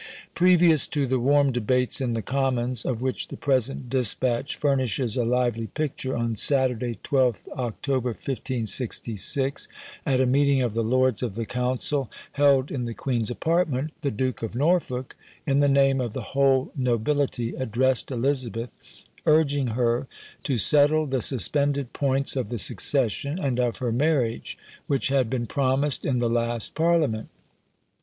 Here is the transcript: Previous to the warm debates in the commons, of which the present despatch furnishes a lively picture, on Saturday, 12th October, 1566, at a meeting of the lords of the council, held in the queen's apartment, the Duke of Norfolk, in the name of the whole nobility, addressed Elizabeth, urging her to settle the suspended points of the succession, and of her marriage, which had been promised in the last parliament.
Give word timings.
Previous 0.33 0.87
to 0.87 1.05
the 1.05 1.19
warm 1.19 1.51
debates 1.51 2.01
in 2.01 2.13
the 2.13 2.23
commons, 2.23 2.85
of 2.85 3.03
which 3.03 3.27
the 3.27 3.37
present 3.37 3.87
despatch 3.87 4.55
furnishes 4.55 5.15
a 5.15 5.23
lively 5.23 5.67
picture, 5.67 6.17
on 6.17 6.35
Saturday, 6.35 6.97
12th 7.03 7.47
October, 7.49 8.09
1566, 8.09 9.67
at 10.03 10.19
a 10.19 10.25
meeting 10.25 10.63
of 10.63 10.73
the 10.73 10.83
lords 10.83 11.21
of 11.21 11.35
the 11.35 11.45
council, 11.45 12.09
held 12.31 12.71
in 12.71 12.85
the 12.85 12.95
queen's 12.95 13.29
apartment, 13.29 13.91
the 14.01 14.09
Duke 14.09 14.41
of 14.41 14.55
Norfolk, 14.55 15.15
in 15.45 15.59
the 15.59 15.69
name 15.69 16.01
of 16.01 16.13
the 16.13 16.31
whole 16.33 16.71
nobility, 16.75 17.51
addressed 17.53 18.09
Elizabeth, 18.09 18.71
urging 19.27 19.67
her 19.77 20.07
to 20.41 20.57
settle 20.57 21.05
the 21.05 21.21
suspended 21.21 21.93
points 21.93 22.35
of 22.35 22.49
the 22.49 22.57
succession, 22.57 23.37
and 23.37 23.59
of 23.59 23.77
her 23.77 23.91
marriage, 23.91 24.57
which 24.87 25.09
had 25.09 25.29
been 25.29 25.45
promised 25.45 26.03
in 26.05 26.17
the 26.17 26.27
last 26.27 26.73
parliament. 26.73 27.29